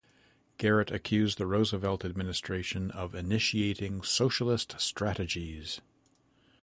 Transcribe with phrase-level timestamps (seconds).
[0.57, 5.79] Garrett accused the Roosevelt Administration of initiating socialist strategies.